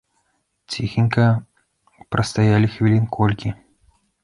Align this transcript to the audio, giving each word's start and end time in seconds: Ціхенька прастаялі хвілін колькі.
Ціхенька 0.75 1.25
прастаялі 2.15 2.73
хвілін 2.79 3.05
колькі. 3.21 3.49